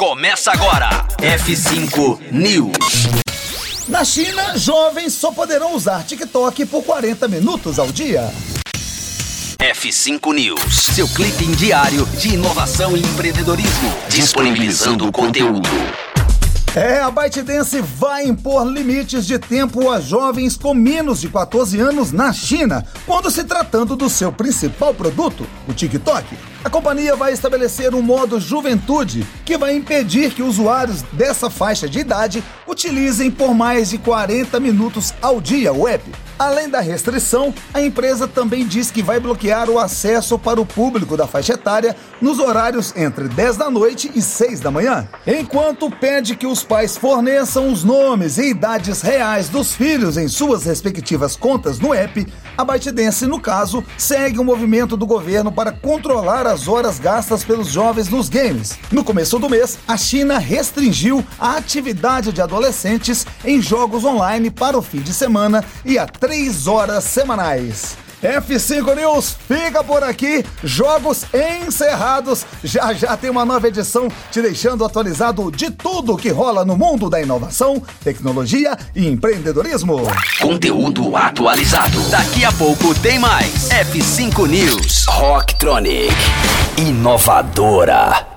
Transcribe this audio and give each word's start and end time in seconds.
Começa 0.00 0.50
agora. 0.50 0.88
F5 1.18 2.32
News. 2.32 3.06
Na 3.86 4.02
China, 4.02 4.56
jovens 4.56 5.12
só 5.12 5.30
poderão 5.30 5.74
usar 5.74 6.02
TikTok 6.04 6.64
por 6.64 6.82
40 6.84 7.28
minutos 7.28 7.78
ao 7.78 7.92
dia. 7.92 8.32
F5 9.58 10.32
News, 10.32 10.74
seu 10.94 11.06
clipe 11.06 11.44
diário 11.54 12.06
de 12.16 12.30
inovação 12.30 12.96
e 12.96 13.00
empreendedorismo, 13.00 13.94
disponibilizando 14.08 15.06
o 15.06 15.12
conteúdo. 15.12 15.68
É, 16.76 17.00
a 17.00 17.10
ByteDance 17.10 17.80
vai 17.80 18.24
impor 18.26 18.64
limites 18.64 19.26
de 19.26 19.40
tempo 19.40 19.90
a 19.90 20.00
jovens 20.00 20.56
com 20.56 20.72
menos 20.72 21.20
de 21.20 21.28
14 21.28 21.80
anos 21.80 22.12
na 22.12 22.32
China, 22.32 22.86
quando 23.04 23.28
se 23.28 23.42
tratando 23.42 23.96
do 23.96 24.08
seu 24.08 24.30
principal 24.30 24.94
produto, 24.94 25.44
o 25.66 25.72
TikTok. 25.72 26.38
A 26.62 26.70
companhia 26.70 27.16
vai 27.16 27.32
estabelecer 27.32 27.92
um 27.92 28.00
modo 28.00 28.38
juventude 28.38 29.26
que 29.44 29.58
vai 29.58 29.74
impedir 29.74 30.32
que 30.32 30.44
usuários 30.44 31.02
dessa 31.12 31.50
faixa 31.50 31.88
de 31.88 31.98
idade 31.98 32.44
utilizem 32.68 33.32
por 33.32 33.52
mais 33.52 33.90
de 33.90 33.98
40 33.98 34.60
minutos 34.60 35.12
ao 35.20 35.40
dia 35.40 35.72
o 35.72 35.88
app. 35.88 36.08
Além 36.40 36.70
da 36.70 36.80
restrição, 36.80 37.52
a 37.74 37.82
empresa 37.82 38.26
também 38.26 38.66
diz 38.66 38.90
que 38.90 39.02
vai 39.02 39.20
bloquear 39.20 39.68
o 39.68 39.78
acesso 39.78 40.38
para 40.38 40.58
o 40.58 40.64
público 40.64 41.14
da 41.14 41.26
faixa 41.26 41.52
etária 41.52 41.94
nos 42.18 42.38
horários 42.38 42.96
entre 42.96 43.28
10 43.28 43.58
da 43.58 43.70
noite 43.70 44.10
e 44.14 44.22
6 44.22 44.58
da 44.58 44.70
manhã, 44.70 45.06
enquanto 45.26 45.90
pede 45.90 46.34
que 46.34 46.46
os 46.46 46.62
pais 46.62 46.96
forneçam 46.96 47.70
os 47.70 47.84
nomes 47.84 48.38
e 48.38 48.52
idades 48.52 49.02
reais 49.02 49.50
dos 49.50 49.74
filhos 49.74 50.16
em 50.16 50.28
suas 50.28 50.64
respectivas 50.64 51.36
contas 51.36 51.78
no 51.78 51.92
app. 51.92 52.26
A 52.56 52.64
ByteDance, 52.64 53.26
no 53.26 53.38
caso, 53.38 53.84
segue 53.98 54.38
o 54.38 54.44
movimento 54.44 54.96
do 54.96 55.06
governo 55.06 55.52
para 55.52 55.72
controlar 55.72 56.46
as 56.46 56.68
horas 56.68 56.98
gastas 56.98 57.44
pelos 57.44 57.68
jovens 57.68 58.08
nos 58.08 58.30
games. 58.30 58.78
No 58.90 59.04
começo 59.04 59.38
do 59.38 59.50
mês, 59.50 59.78
a 59.86 59.96
China 59.98 60.38
restringiu 60.38 61.22
a 61.38 61.58
atividade 61.58 62.32
de 62.32 62.40
adolescentes 62.40 63.26
em 63.44 63.60
jogos 63.60 64.06
online 64.06 64.50
para 64.50 64.78
o 64.78 64.82
fim 64.82 65.00
de 65.00 65.12
semana 65.12 65.62
e 65.84 65.98
a 65.98 66.06
três 66.30 66.68
horas 66.68 67.02
semanais. 67.02 67.98
F5 68.22 68.94
News 68.94 69.36
fica 69.48 69.82
por 69.82 70.04
aqui, 70.04 70.44
jogos 70.62 71.24
encerrados. 71.34 72.46
Já 72.62 72.92
já 72.92 73.16
tem 73.16 73.30
uma 73.30 73.44
nova 73.44 73.66
edição 73.66 74.06
te 74.30 74.40
deixando 74.40 74.84
atualizado 74.84 75.50
de 75.50 75.72
tudo 75.72 76.16
que 76.16 76.28
rola 76.28 76.64
no 76.64 76.76
mundo 76.76 77.10
da 77.10 77.20
inovação, 77.20 77.82
tecnologia 78.04 78.78
e 78.94 79.08
empreendedorismo. 79.08 80.02
Conteúdo 80.40 81.16
atualizado. 81.16 82.00
Daqui 82.10 82.44
a 82.44 82.52
pouco 82.52 82.94
tem 83.00 83.18
mais. 83.18 83.68
F5 83.70 84.46
News. 84.46 85.06
Rocktronic. 85.06 86.14
Inovadora. 86.78 88.29